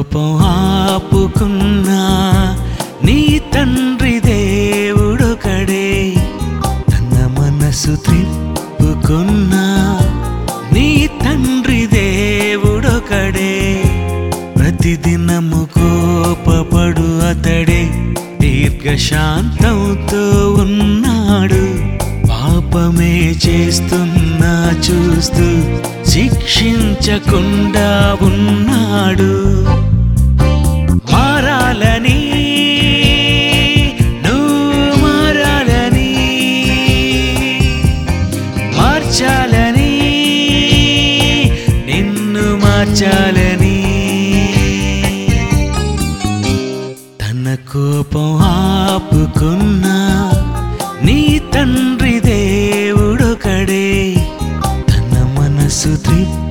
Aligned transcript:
కోపం 0.00 0.36
ఆపుకున్నా 0.36 2.02
నీ 3.04 3.40
తండ్రి 3.54 4.20
దేవుడొకడే. 4.20 6.14
తన 6.90 7.36
మనసు 7.38 7.86
త్రిప్పుకున్నా 7.86 9.98
నీ 10.72 11.10
తండ్రి 11.24 11.86
దేవుడొకడే. 11.86 13.84
ప్రతిదినము 14.58 15.68
కోపపడు 15.78 17.00
అతడే. 17.00 18.14
దీర్ఘశాంతంతో 18.40 20.52
ఉన్నాడు. 20.52 21.62
పాపమే 22.26 23.36
చేస్తున్నా 23.46 24.72
చూస్తూ 24.90 25.46
శిక్షించకుండా 26.10 28.16
ఉన్నాడు. 28.22 29.60
మార్చాలని. 42.80 43.78
తన 47.20 47.56
కోపం 47.72 48.36
ఆపుకున్నా 48.36 49.96
నీ 51.02 51.40
తండ్రి 51.54 52.20
దేవుడొకడే. 52.20 54.14
తన 54.90 55.36
మనసు 55.38 55.96
తృప్తి 55.96 56.49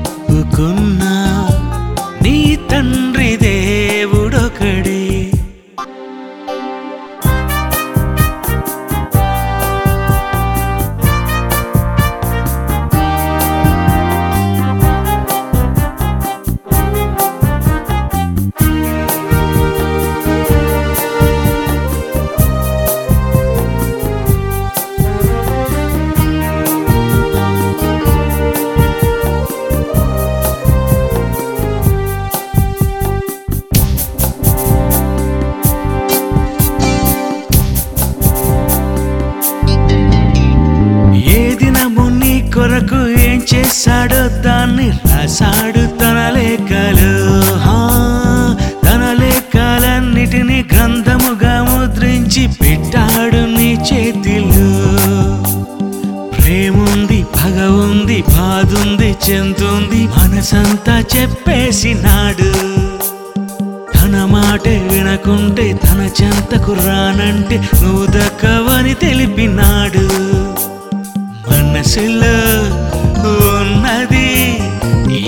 ఉంది 56.80 57.20
పగ 57.36 57.58
ఉంది 57.84 58.24
బాధుంది 58.30 59.10
చెందుంది 59.26 60.02
మనసంతా 60.08 60.96
చెప్పేసినాడు 61.16 62.52
తన 63.96 64.26
మాటే 64.26 64.76
వినకుంటే 64.92 65.66
తన 65.74 66.02
చెంతకు 66.20 66.74
రానంటే 66.74 67.58
నువ్వు 67.58 68.06
దక్కవని 68.06 68.94
తెలిపినాడు. 68.94 70.06
మనసులో 71.50 72.36
ఉన్నది 73.44 74.30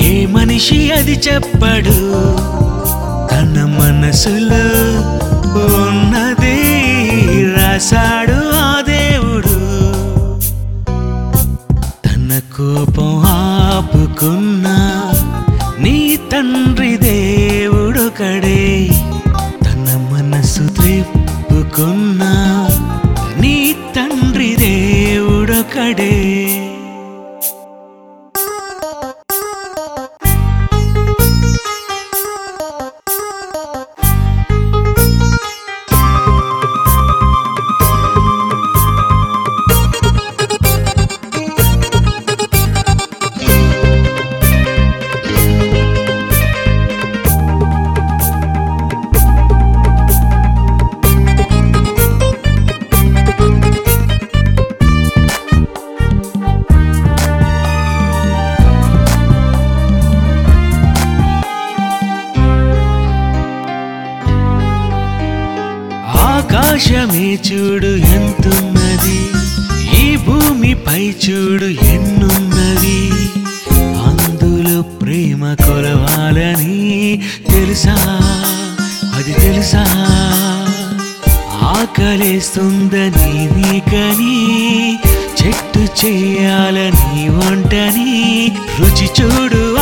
ఏ 0.08 0.26
మనిషి 0.26 0.80
అది 0.92 1.16
చెప్పడు. 1.28 1.98
తన 3.32 3.56
మనసులో 3.80 4.64
ఉన్నది 5.66 6.58
రాశాడు 7.58 8.40
అది 8.72 8.91
కోపం 12.50 13.12
ఆపుకున్నా 13.32 14.78
నీ 15.80 15.98
తండ్రి 16.32 16.92
దేవుడొకడే 16.98 18.62
తన 19.64 19.86
మనసు 20.12 20.66
త్రిప్పుకున్నా 20.78 22.21
ఆకాశమే 66.72 67.40
చూడు 67.52 67.86
ఎంతున్నది 67.86 69.18
ఈ 70.02 70.16
భూమిపై 70.16 71.16
చూడు 71.30 71.66
ఎన్నున్నది. 71.66 73.00
అందులో 74.06 74.82
ప్రేమ 74.82 75.54
కొలవాలని 75.54 77.24
తెలుసా? 77.50 77.96
అది 79.16 79.34
తెలుసా? 79.34 79.84
ఆకలేస్తుందని 81.62 83.34
నీకని 83.56 84.40
చెట్టు 85.42 86.06
చేయాలని 86.06 87.30
వంటని 87.30 88.52
రుచి 88.80 89.10
చూడు 89.22 89.76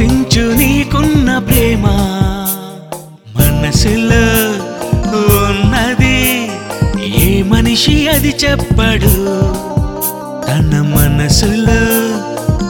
చూపించు 0.00 0.54
నీకున్న 0.54 1.38
ప్రేమ. 1.38 1.86
మనసులో 3.36 4.24
ఉన్నది 5.46 6.50
ఏ 7.16 7.42
మనిషి 7.42 8.08
అది 8.08 8.36
చెప్పడు. 8.44 9.12
తన 10.46 10.92
మనసులో 10.96 11.82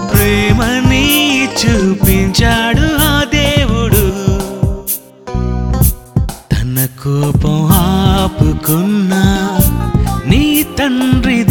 ప్రేమని 0.09 1.45
చూపించాడు 1.45 2.87
ఆ 3.03 3.25
దేవుడు. 3.35 4.13
తన 6.53 6.87
కోపం 7.05 7.69
ఆపుకున్నా 7.73 9.25
నీ 10.27 10.67
తండ్రి 10.79 11.45